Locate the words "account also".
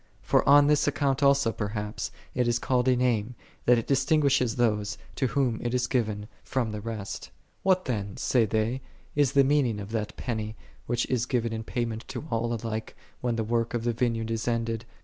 0.87-1.51